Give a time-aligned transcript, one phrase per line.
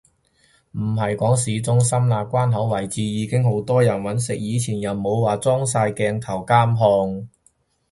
[0.71, 7.29] 唔係講市中心啦，關口位置已經好多人搵食，以前又冇話裝晒鏡頭監控